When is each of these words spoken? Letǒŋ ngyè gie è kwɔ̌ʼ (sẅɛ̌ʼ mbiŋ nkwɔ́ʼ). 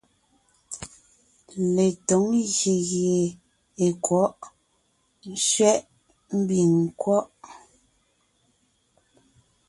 Letǒŋ 1.75 2.23
ngyè 2.37 2.75
gie 2.89 3.19
è 3.85 3.87
kwɔ̌ʼ 4.05 4.37
(sẅɛ̌ʼ 5.47 5.83
mbiŋ 6.39 6.69
nkwɔ́ʼ). 6.85 7.29